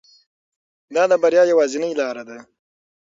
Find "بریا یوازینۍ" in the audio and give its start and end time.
1.23-1.91